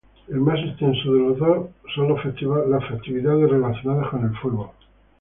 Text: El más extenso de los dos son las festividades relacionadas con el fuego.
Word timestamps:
El 0.29 0.37
más 0.39 0.57
extenso 0.59 1.13
de 1.13 1.19
los 1.19 1.37
dos 1.37 1.67
son 1.93 2.09
las 2.11 2.23
festividades 2.87 3.51
relacionadas 3.51 4.09
con 4.09 4.23
el 4.25 4.33
fuego. 4.35 4.73